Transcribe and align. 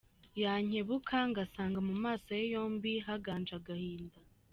Yankebuka 0.43 1.17
ngasanga 1.29 1.79
Mu 1.87 1.95
maso 2.03 2.29
ye 2.39 2.45
yombi 2.53 2.91
Haganje 3.05 3.53
agahinda. 3.59 4.17